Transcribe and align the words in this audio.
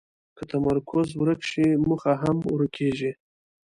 که 0.37 0.43
تمرکز 0.51 1.07
ورک 1.21 1.41
شي، 1.49 1.65
موخه 1.85 2.13
هم 2.21 2.37
ورکېږي. 2.53 3.11